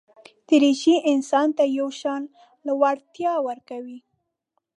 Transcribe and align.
دریشي 0.47 0.95
انسان 1.11 1.47
ته 1.57 1.63
یو 1.77 1.89
شان 1.99 2.21
لوړتیا 2.65 3.33
ورکوي. 3.47 3.99